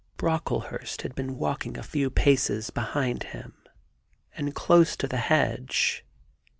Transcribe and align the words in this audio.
Brocklehurst 0.17 1.03
had 1.03 1.13
been 1.13 1.37
walking 1.37 1.77
a 1.77 1.83
few 1.83 2.09
paces 2.09 2.71
behind 2.71 3.21
him, 3.21 3.53
and 4.35 4.55
close 4.55 4.95
to 4.95 5.07
the 5.07 5.17
hedge. 5.17 6.03